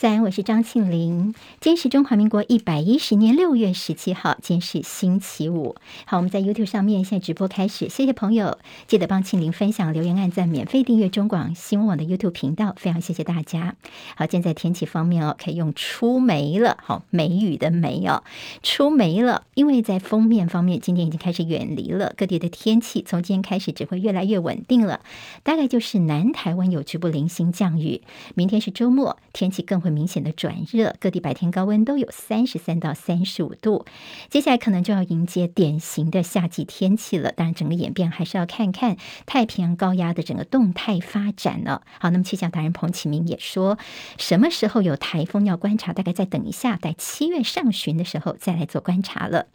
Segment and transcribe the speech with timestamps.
[0.00, 1.34] 在，我是张庆玲。
[1.60, 5.76] 今天是中华民国一百一十年六月十七号，今天是星期五。
[6.06, 13.76] 好，我们在 YouTube 上面现在直播开始，谢谢朋友，记得帮庆玲分享、留言、按赞、免费订阅中广新闻网的 YouTube 频道，非常谢谢大家。
[14.16, 18.24] 好，现在天气方面哦，可以用出梅了，好，梅雨的梅哦，
[18.62, 25.00] 出梅了，因为在锋面方面，今天已经开始远离了，各地的天气从今天开始只会越来越稳定了，
[25.42, 28.00] 大概就是南台湾有局部零星降雨，
[28.34, 29.89] 明天是周末，天气更会。
[29.90, 33.84] 明显的转热，各地白天高温都有三十三到三十五度。
[34.28, 37.32] 接下来可能就要迎接典型的夏季天气了。
[37.32, 41.82] 当然，整个演变还是要看看太平洋高压的整个动态发展了。
[41.98, 43.78] 好，那么气象达人彭启明也说，
[44.18, 45.92] 什么时候有台风要观察？
[45.92, 49.46] 大概再等一下，在七月上旬的时候再来做观察了。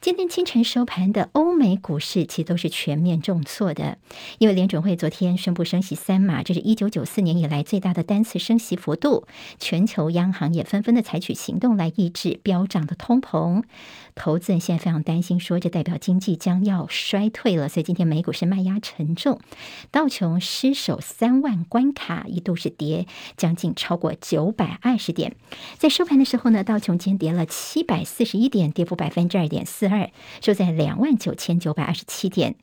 [0.00, 3.98] 今天清晨收盘的欧美股市其实都是全面重挫的，
[4.38, 9.26] 因为联准会昨天宣布升息三码，这是一九九四年以来最大的单次升息幅度，
[9.58, 13.64] 全球央行也纷纷的采取行动来抑制飙涨的通膨。
[14.14, 19.40] 投资人现在非常担心，说这代表经济将要衰退了，所以今天美股是卖压沉重，
[19.90, 25.34] 道琼失守三万关卡，一度是跌将近超过九百二十点，
[25.76, 29.87] 在收盘的时候呢，道琼今跌了七百四十一点，跌幅百分之二点四。
[29.88, 32.56] 二，收在两万九千九百二十七点，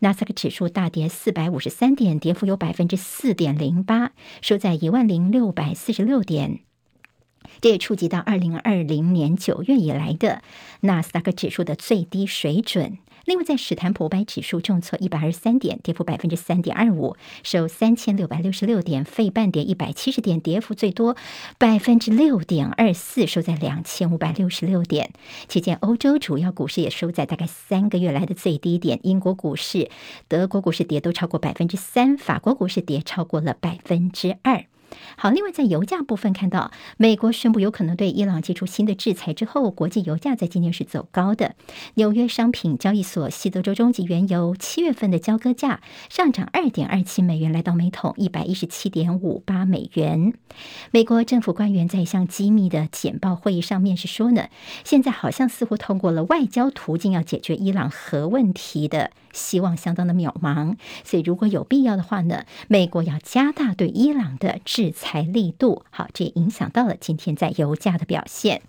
[0.00, 6.60] 纳斯达克指数大跌四百五十三点，跌幅有百分之四点零八，收在一万零六百四十六点。
[7.60, 10.42] 这也触及到二零二零年九月以来的
[10.80, 12.98] 纳斯达克指数的最低水准。
[13.26, 21.16] 另外，在史坦普五百指数重挫一百二十三点，跌幅百分之三点二五，收三千六百六十六点；费半跌一百七十点，跌幅最多
[21.56, 25.10] 百分之六点二四，收在两千五百六十六点。
[25.48, 29.00] 期间，欧洲主要股市也收在大概三个月来的最低点。
[29.04, 29.88] 英国股市、
[30.28, 34.66] 德国股市跌都超过百分之三，法国股市跌超过了百分之二。
[35.16, 41.54] 好，另外在油价部分看到，美国宣布有可能对伊朗祭出新的制裁之后，国际油价在今天是走高的。
[41.94, 50.32] 纽约商品交易所西德州中级原油七月份的交割价上涨二点二七美元，来到每桶一百一十七点五八美元。
[50.90, 54.48] 美国政府官员在一项机密的简报会议上面是说呢，
[54.84, 65.84] 现在好像似乎通过了外交途径要解决伊朗核问题的希望相当的渺茫，所以如果有必要的话呢，美国要加大对伊朗的制裁力度。
[65.90, 68.62] 好，这也影响到了今天在油价的表现。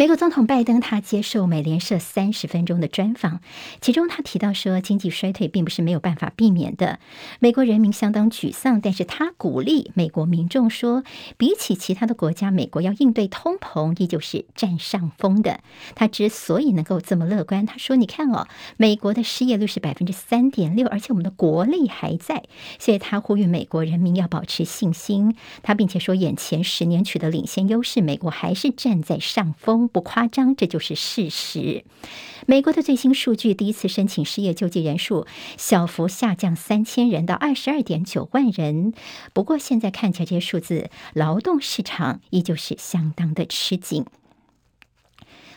[0.00, 3.42] 美国总统拜登他接受美联社三十分钟的专访，
[3.82, 6.98] 其中他提到说，经济衰退并不是没有办法避免的。
[7.38, 11.04] 美国人民相当沮丧，但是他鼓励美国民众说，
[11.36, 15.60] 比起其他的国家，美国要应对通膨依旧是占上风的。
[15.94, 22.44] 他之所以能够这么乐观，他说：“你看哦，美国的失业率是百分之三点六，而且我们的国力还在，
[22.78, 25.36] 所以他呼吁美国人民要保持信心。
[25.62, 31.84] 他并且说，眼前十年取得领先优势，美国还是站在上风。”不夸张，这就是事实。
[32.46, 38.94] 美国的最新数据，第一次申请失业救济人数小幅下降三千人到二十二点九万人。
[39.32, 44.06] 不过现在看起来，这些数字，劳动市场依旧是相当的吃紧。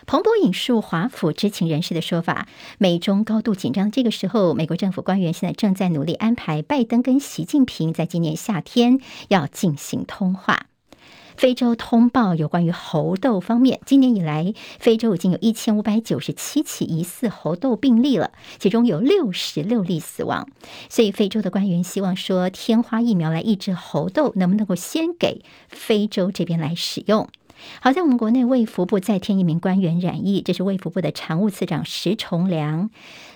[0.05, 3.89] 彭博引述华府知情人士的说法，美中高度紧张。
[3.89, 10.65] 这个时候，美国政府官员现在正在努力安排拜登跟习近平在今年夏天要进行通话。
[11.35, 20.47] 非洲通报有关于猴痘方面，今年以来，非洲已经有一千五百九十七起疑似猴痘病例了，其中有六十六例死亡。
[20.89, 27.27] 所以，非洲的官员希望说，天花疫苗来抑制猴痘，能不能够先给非洲这边来使用？
[27.81, 32.89] 好在我们国内卫福部再添一名官员染疫，这是卫福部的常务次长石崇良。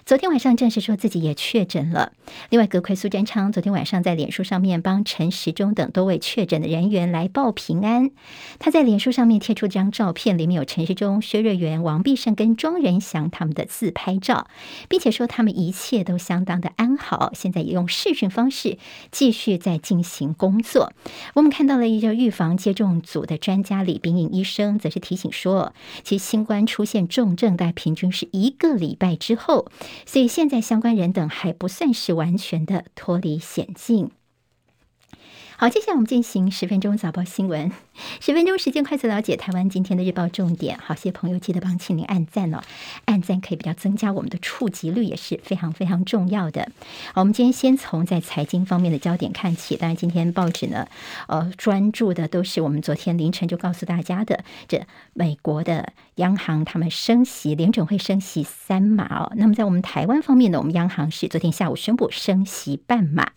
[0.06, 2.14] 昨天晚上证实说自己也确诊了。
[2.50, 8.12] 另外，阁揆苏贞昌昨天晚上在脸书上面帮陈时中等多位确诊的人员来报平安。
[8.58, 14.48] 他在脸书上面贴出这张照片，里面有陈时中、薛瑞元、王必胜跟庄人祥他们的自拍照，
[14.88, 18.78] 并且说他们一切都相当的安好，现在也用视讯方式
[19.12, 20.94] 继续在进行工作。
[21.34, 25.74] 我们看到了一个预防接种组的专家李斌尹医生，则是提醒说，
[26.04, 29.72] 其实新冠出现重症，大平均是一个礼拜之后。
[30.06, 34.12] 所以现在相关人等还不算是完全的脱离险境。
[35.58, 37.72] 好，接下来我们进行十分钟早报新闻。
[38.20, 40.78] 十分钟时间，快速了解台湾今天的日报重点。
[40.78, 42.60] 好，谢朋友记得帮庆玲按赞哦，
[43.06, 46.70] 按赞可以比较增加我们的触及率，也是非常非常重要的。
[47.14, 49.78] 好，我们今天先从在财经方面的焦点看起。
[49.78, 50.88] 当然，今天报纸呢，
[51.28, 59.32] 呃，专注的都是我们昨天凌晨就告诉大家的，这美国的央行他们升息，联准会升息三码哦。
[59.38, 63.32] 那么在我们台湾方面呢，我们央行是昨天下午宣布升息半码。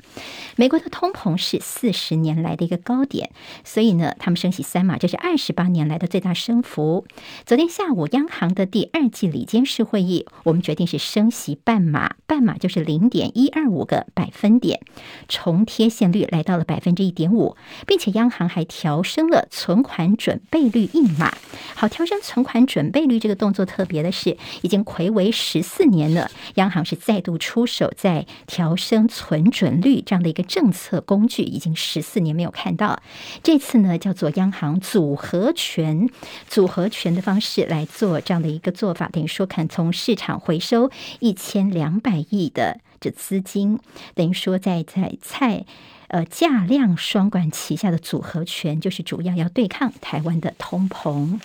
[0.57, 2.01] 美国的通膨是四十。
[2.11, 3.31] 十年来的一个高点，
[3.63, 7.07] 所以呢，他们升息三码，这是二十八年来的最大升幅。
[7.45, 14.81] 昨天下午，央行的第二季里监事会议，我们决定是升息半码，半码就是零点一二五个百分点，
[15.29, 17.57] 重贴现率来到了百分之一点五，
[17.87, 21.35] 并且央行还调升了存款准备率一码。
[21.75, 33.01] 好，调升存款准备率这个动作特别的是，已经睽违十四年了，央行是再度出手在调升存准率这样的一个政策工具，已经十四年没有看到。
[33.43, 36.09] 这次呢，叫做央行组合拳，
[36.49, 40.91] 组合拳的方式来做这样的一个做法，等于说看从市场回收
[41.21, 43.79] 一千两百亿的这资金，
[44.15, 45.65] 等于说在在菜
[46.09, 51.39] 呃价量双管齐下的组合拳，就是主要要对抗台湾的通膨。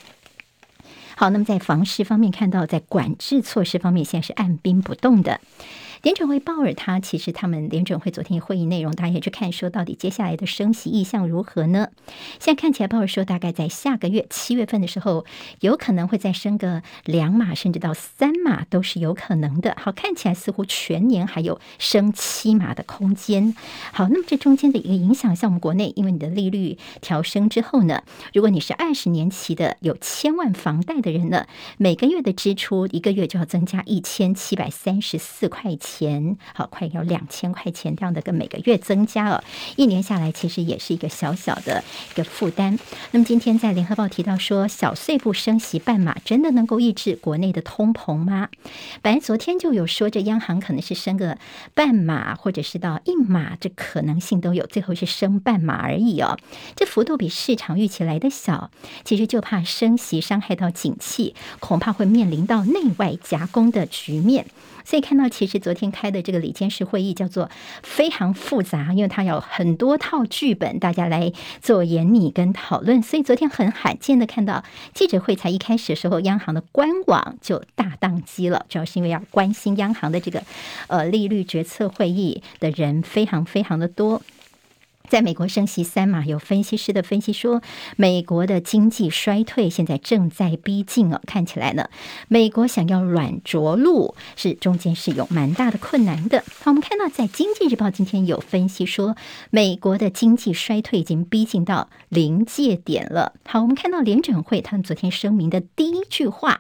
[1.18, 5.40] 好，那么在房市方面，看到在管制措施方面，现在是按兵不动的。
[6.02, 11.90] 联准会鲍尔他其实他们联准会昨天会议内容，大家也去看说到底接下来的升息意向如何呢？
[12.40, 15.26] 现在看起来鲍尔说大概在下个月七月份的时候，
[15.62, 19.76] 有可能会再升个两码甚至到三码都是有可能的。
[19.80, 23.56] 好，看起来似乎全年还有升七码的空间。
[23.92, 28.04] 好，那么这中间的一个影响，像我们国内，因为你的利率调升之后呢，
[28.34, 31.48] 如果你是二十年期的有千万房贷的人呢，
[31.78, 35.85] 每个月的支出一个月就要增加一千七百三十四块钱。
[35.86, 39.44] 钱好，快要两千块钱这样的个每个月增加了，
[39.76, 42.80] 一年下来其实也是一个小小的一个负担。
[43.12, 48.50] 那么今天在联合报提到说，小碎步升息半码，真的能够抑制国内的通膨吗？
[49.04, 51.38] 本来昨天就有说，这央行可能是升个
[51.76, 56.38] 半码，或者是到一码，这可能性都有，最后是升半码而已哦。
[56.76, 58.72] 这幅度比市场预期来的小，
[59.04, 64.48] 其实就怕升息伤害到景气，恐怕会面临到内外夹攻的局面。
[64.84, 67.52] 所以看到，其实昨天开的这个里监事会议叫做
[67.84, 71.32] 非常复杂，因为它有很多套剧本，大家来
[71.62, 73.02] 做演拟跟讨论。
[73.04, 74.64] 所以昨天很罕见的看到
[74.94, 80.42] 记者会才一开始的时候，央行的官网就大宕机了，主要是因为要关心央行的这个
[80.88, 84.22] 呃利率决策会议的人非常非常的多。
[85.10, 87.62] 在美国升息三码，有分析师的分析说，
[87.96, 91.22] 美国的经济衰退现在正在逼近哦。
[91.26, 91.90] 看起来呢，
[92.28, 96.44] 美国想要软着陆，是中间是有蛮大的困难的。
[96.64, 99.16] 好，我们看到在《经济日报》今天有分析说，
[99.52, 103.34] 美国的经济衰退已经逼近到临界点了。
[103.46, 106.60] 好，我们看到联准会他们昨天声明的第一句话，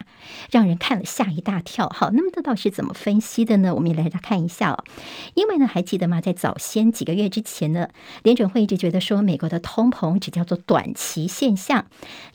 [0.52, 1.90] 让人看了吓一大跳。
[1.90, 3.74] 好，那么这到底是怎么分析的呢？
[3.74, 4.84] 我们也来看一下哦。
[5.34, 6.22] 因为呢，还记得吗？
[6.22, 7.90] 在早先几个月之前呢，
[8.24, 11.86] 联准会一直觉得说，美国的通膨只叫做短期现象，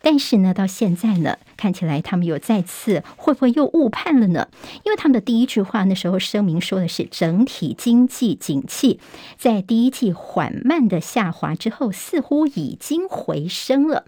[0.02, 4.48] 但是呢，到现在呢，看起来他们有再次会不会又误判了呢？
[4.82, 8.98] 因为他们的第一句话那时候声明说的是，整体经济景气
[9.36, 14.06] 在第一季缓慢的下滑之后，似乎已经回升了。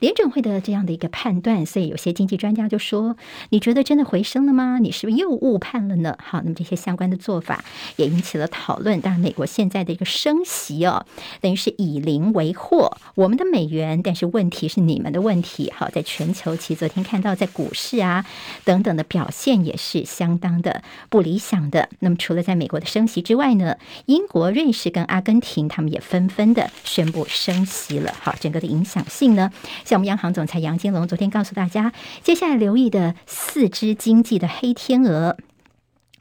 [0.00, 3.16] 联准会的这样的一个判断，所以有些经济专家就说
[3.50, 4.78] ：“你觉得真的回升了吗？
[4.80, 7.64] 你是不是又误判了呢？”好，那么这些相关的做法
[7.96, 9.00] 也引起了讨论。
[9.00, 11.06] 当然，美国现在的一个升息哦。
[11.40, 15.72] 等于是以邻为壑，我们的美元，但是问题是你们的问题。
[15.76, 18.24] 好，在全球，其实昨天看到在股市啊
[18.64, 21.90] 等等的表现也是相当的不理想的。
[21.98, 23.76] 那么除了在美国的升息之外呢，
[24.06, 28.14] 英国、瑞士跟阿根廷他们也纷纷的宣布升息了。
[28.22, 29.52] 好，整个的影响性呢，
[29.84, 31.92] 像我们央行总裁杨金龙昨天告诉大家，
[32.22, 35.36] 接下来留意的四只经济的黑天鹅。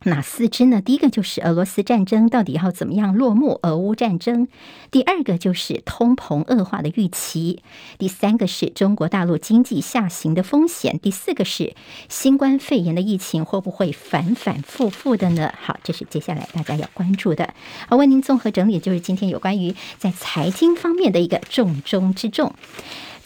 [0.08, 0.82] 哪四支呢？
[0.82, 3.60] 第一个就是俄罗斯战争到底要怎么样落幕？
[3.64, 4.48] 俄乌战争。
[4.90, 7.62] 第二个就是通膨恶化的预期。
[7.98, 10.98] 第三个是中国大陆经济下行的风险。
[11.00, 11.76] 第四个是
[12.08, 15.54] 新冠肺炎的疫情会不会反反复复的呢？
[15.62, 17.54] 好，这是接下来大家要关注的。
[17.90, 22.54] 好，为您综合整理，就是今天有关于在财经方面的一个重中之重。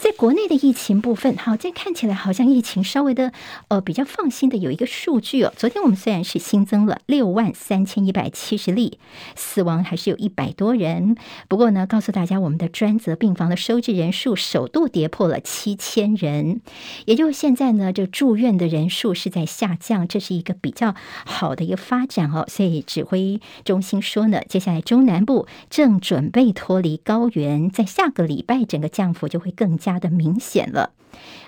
[0.02, 3.32] 在国内的疫情部分，好，这看起来好像疫情稍微的
[3.68, 5.52] 呃比较放心的有一个数据哦。
[5.56, 8.98] 昨天我们虽然是新增了六万三千一百七十例，
[9.36, 11.14] 死亡还是有一百多人。
[11.46, 16.62] 不过呢，告诉大家，我们的专责病房的收治人数首度跌破了七千人，
[17.04, 22.44] 也就是现在呢，这住院的人数是在下降，这是一个比较好的一个发展哦。
[22.48, 29.91] 所以指挥中心说呢，接下来中南部正准备脱离高原，在下个礼拜整个降幅就会更加。
[29.92, 30.90] 加的明显了。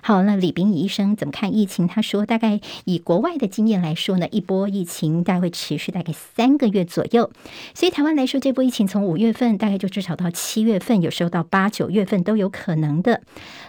[0.02, 1.88] 好，那李秉乙医生怎么看疫情？
[1.88, 7.32] 他说，大概以国外的经验来说呢，一波疫情大概会持续大概三个月左右。
[7.72, 13.22] 所以台湾来说，这波疫情从五月份大概就至少到七月份，有时候到八九月份都有可能的。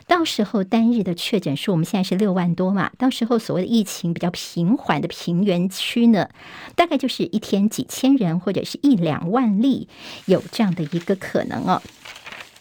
[0.05, 6.27] 到时候单日的确诊数，我们现在是六万多嘛，到时候所谓的疫情比较平缓的平原区呢，
[6.75, 9.87] 大概就是一天几千人或者是一两万例，
[10.25, 11.81] 有这样的一个可能哦。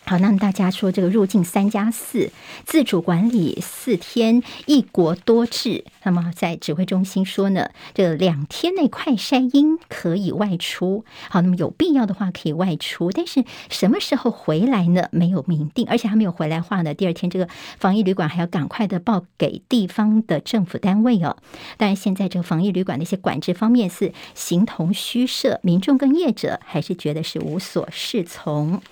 [0.06, 2.30] 好，那么大家说这个入境三加四
[2.66, 11.04] 自主管理四天一国多制，那么在指挥中心说呢，这两天内快筛阴可以外出。
[11.28, 15.08] 好，那么有必要的话可以外出，但是什么时候回来呢？
[15.10, 21.36] 没有明定，而且还没有回来话呢，第二天这个防疫旅馆还要赶快的报给地方的政府单位哦。
[21.76, 28.82] 当然，现在这个防疫旅馆的一些管制方面是形同虚设，民众跟业者还是觉得是无所适从。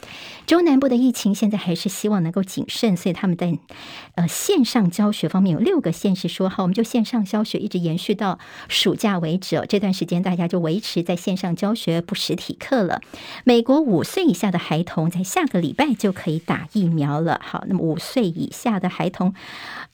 [0.47, 3.59] 中南部的疫情现在还是希望能够谨慎，所以他们在
[4.17, 9.67] 呃线上教学方面有六个县市说好，我们就线上教学一直延续到暑假为止哦。
[9.69, 13.01] 这段时间大家就维持在线上教学，不实体课了。
[13.45, 17.41] 美国五岁以下的孩童在下个礼拜就可以打疫苗了。
[17.45, 19.35] 好，那么五岁以下的孩童，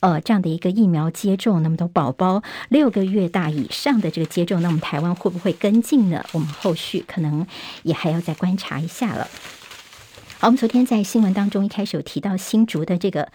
[0.01, 6.25] 呃，这样的一个疫苗接种，那么多宝宝六个月大以上的这个接种，那么台湾会不会跟进呢？
[6.33, 7.47] 我们后续可能
[7.83, 9.29] 也还要再观察一下了。
[10.41, 13.29] 好，我们昨天在新闻当中一开始有提到新竹的这个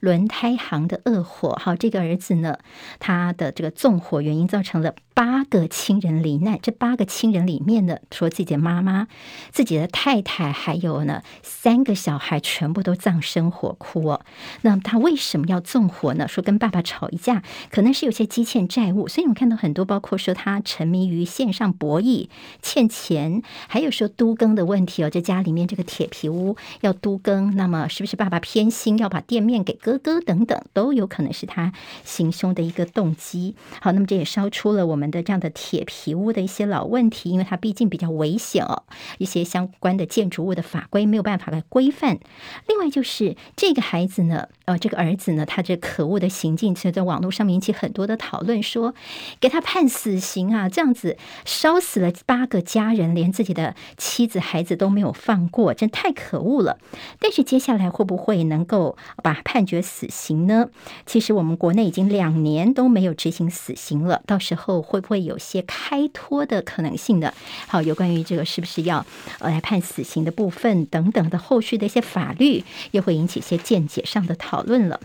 [0.00, 1.58] 轮胎行的恶火。
[1.60, 2.58] 好，这个儿子呢，
[2.98, 4.94] 他的这个纵火原因造成了。
[5.18, 9.08] 八个亲人罹难，这八个亲人里面呢，除了自己的妈妈、
[9.50, 14.20] 自己的太太，还有呢三个小孩，全部都葬身火窟哦。
[14.62, 16.28] 那他为什么要纵火呢？
[16.28, 22.28] 说跟爸爸吵一架，可能是有些积欠债务，所以我们看到很多，包括说他沉迷于线上博弈
[22.62, 25.10] 欠钱，还有说都更的问题哦。
[25.10, 31.72] 这家里面这个铁皮屋要都更，那么是不是爸爸偏心要把店面给哥哥等等，都有可能是他
[32.04, 33.56] 行凶的一个动机。
[33.80, 35.08] 好，那么这也烧出了我们。
[35.10, 38.82] 的这样的铁皮屋的一些老问题，因为它毕竟比较危险哦，
[39.16, 42.18] 一些相关的建筑物的法规没有办法来规范。
[42.66, 48.94] 另外就是这个孩子呢，呃，这个儿子呢，他这可恶的行径，其实在网络上面引起很多的讨论，说
[49.40, 51.16] 给他判死刑啊，这样子
[51.46, 56.78] 烧死了八个家人，连自己的妻子孩子都没有放过，真太可恶了。
[57.18, 60.68] 但是接下来会不会能够把判决死刑呢？
[61.06, 64.98] 其实我们国内已经两年都没有执行死刑了，到时候会。
[65.00, 67.32] 不会有些开脱的可能性呢？
[67.66, 69.06] 好，有关于这个是不是要
[69.38, 75.00] 呃来判死刑的部分等等的后续的一些法律，又会引起一些见解上的讨论了。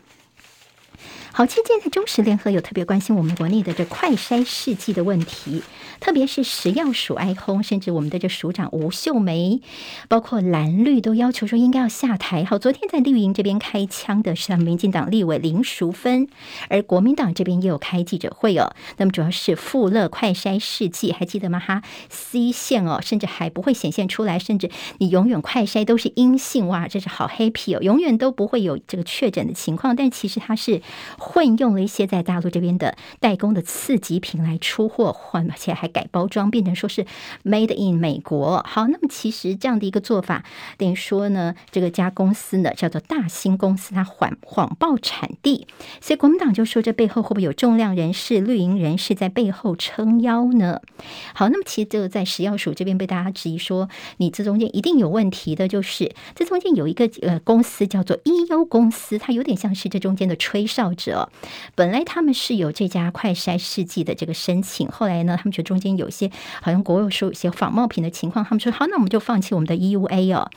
[1.36, 5.64] 好，今天在中时联合有特别关心我们国内的这快筛试剂的问题，
[6.00, 9.60] 特别是食药署哀轰，甚至我们的这署长吴秀梅，
[10.08, 12.46] 包括蓝绿都要求说应该要下台。
[12.46, 16.28] 好，昨天在绿营这边开枪的是民进党立委林淑芬，
[16.70, 18.76] 而国民党这边也有开记者会哦。
[18.98, 21.58] 那么主要是富乐快筛试剂，还记得吗？
[21.58, 29.96] 哈，C 线哦，甚至还不会显现出来，甚至你永远快筛都是阴性，哇，这是好 happy 哦，永远都不会有这个确诊的情况。
[29.96, 30.80] 但其实它是。
[31.24, 37.06] 混用了一些在大陆这边的代工的次级品来出货，换而且还改包装，变成说是
[37.46, 38.62] Made in 美国。
[38.68, 40.44] 好，那么其实这样的一个做法，
[40.78, 45.66] 等于说呢，这个家公司呢叫做大新公司，它谎谎报产地，
[46.02, 50.82] 所以国民党就说这背后会不会有重量人士、绿营人士在背后撑腰呢？
[51.34, 53.88] 好，那么其实这个在食药署这边被大家质疑说，
[54.18, 61.13] 你这中间一定有问题的，就是这中间有一个呃公司叫做 E.U 公司，它有点像是这中间的吹哨者。
[61.76, 66.30] 本来他们是有这家快筛试剂的这个申请，后来呢，他们觉得中间有些
[66.62, 70.50] 好像国有说有些仿冒品的情况，他们说好，那我们就放弃我们的 EUA 哦。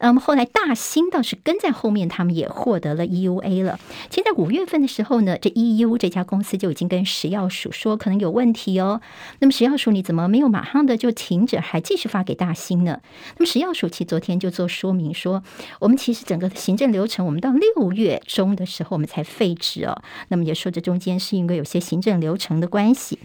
[0.00, 3.78] 那么后来大兴倒是跟在后面，他们也获得了 EUA 了。
[4.10, 9.00] 其实，在五月份的时候呢，这 EU 这家公司就已经跟食药署说可能有问题哦。
[9.38, 13.00] 那么食药署你怎么没有马上的就停止，还继续发给大兴呢？
[13.38, 15.42] 那么食药署其实昨天就做说明说，
[15.78, 20.01] 我们其实整个行政流程，我们到六月中的时候我们才废止哦。
[20.28, 23.18] 那么也说，这中间是因为有些行政流程的关系。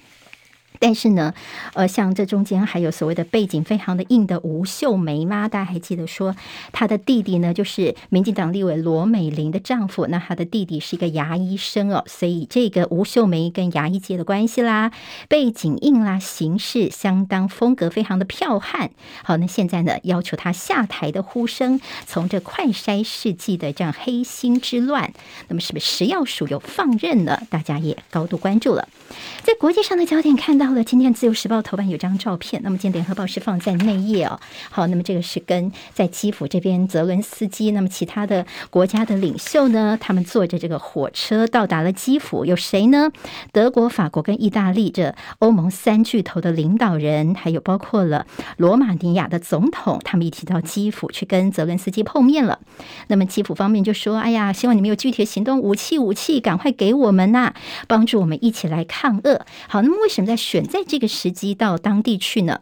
[0.79, 1.33] 但是呢，
[1.73, 6.35] 呃，像这中间还有所谓的背景非常的硬的吴秀梅嘛，大家还记得说，
[6.71, 14.91] 她的弟弟呢就是民进党立委罗美玲的丈夫，那她的弟弟是一个牙医生哦，所以这个吴秀梅跟牙医界的关系啦，
[15.27, 18.91] 背景硬啦，行事相当风格非常的剽悍。
[19.23, 25.11] 好，那现在呢，要求她下台的呼声，从这快筛试剂的这样黑心之乱，
[25.47, 27.41] 那么是不是食药署有放任呢？
[27.49, 28.87] 大家也高度关注了。
[29.43, 30.66] 在国际上的焦点看到。
[30.67, 32.61] 到了今天，《自由时报》头版有张照片。
[32.61, 34.37] 那么，今天《联合报》是放在内页哦。
[34.69, 42.43] 好，那么这个是跟在基辅这边泽伦斯基，那么其他的国家的领袖呢，他们坐着这个火车到达了基辅。
[42.43, 43.09] 有谁呢？
[43.53, 52.59] 德国、法国跟意大利这欧盟三巨头的领导人，还有包括了罗马尼亚的总统，他们一起到基辅去跟泽伦斯基碰面了。
[53.07, 57.53] 那么基辅方面就说：“哎呀，希望你们有具体的行动，武器武器赶快给我们呐、
[57.87, 60.56] 帮助我们一起来抗俄。”好，那么为什么在选？
[60.57, 62.59] 选在这个时机到当地去呢？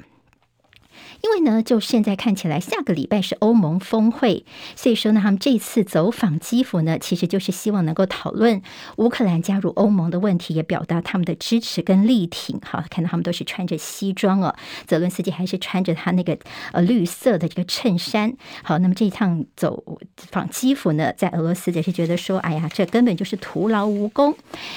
[1.26, 8.62] 因为呢，就现在看起来，下个礼拜是欧盟峰会，所以说呢，他们这次走访基辅呢，其实就是希望能够讨论
[8.98, 12.62] 乌克兰加入欧盟的问题，也表达他们的支持跟力挺。
[12.64, 14.56] 好，看到他们都是穿着西装哦，
[14.86, 16.38] 泽伦斯基还是穿着他那个
[16.74, 18.32] 呃绿色的这个衬衫。
[18.62, 19.98] 好，那么这一趟走
[20.30, 24.36] 访基辅呢，在俄罗斯也是觉得说，哎呀，这根本就是徒劳无功。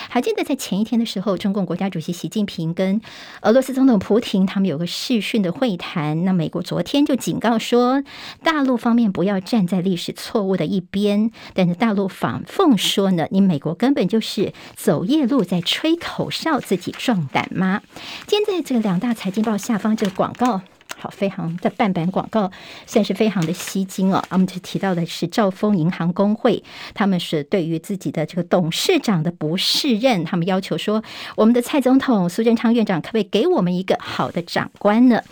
[0.08, 2.98] 还记得在前一天的时候，中共国家主席习近平跟
[3.42, 6.24] 俄罗斯总统普亭他们有个视讯的会谈。
[6.24, 8.04] 那么美国昨天就警告说，
[8.44, 11.32] 大陆方面不要站在历史错误的一边。
[11.52, 17.82] 但是大陆反讽说呢，你美国根本就是走夜路，在吹口哨，自己壮胆吗？
[18.28, 20.60] 今天在这个两大财经报下方这个广告。
[21.00, 22.50] 好，非常的半版广告，
[22.84, 24.20] 算是非常的吸睛哦。
[24.30, 31.00] 我们就提到的是兆丰银行工会，他们是对于自己的这个董事长的不适任，他们要求说，
[31.36, 35.22] 我们的蔡总统苏贞昌院长可不可以给我们一个好的长官呢？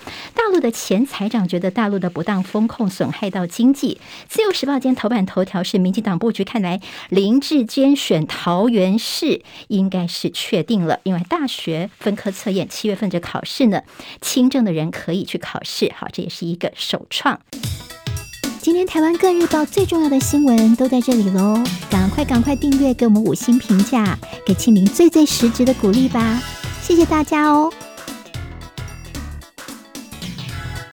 [0.46, 4.00] 大陆的前财长觉得大陆的不当风控损害到经济。
[4.28, 13.82] 自由时报今天头版头条是民进党布局，看来林志坚选桃园市应该是确定了，因为大学分科测验七月份就考试呢，
[14.20, 15.60] 轻症的人可以去考。
[15.64, 17.40] 试好，这也是一个首创。
[18.60, 21.60] 今天台湾各日报最重要的新闻都在这里喽，
[21.90, 26.40] 赶快赶快订阅，给我们五星评价，给庆林最最实质的鼓励吧，
[26.80, 27.72] 谢谢大家哦。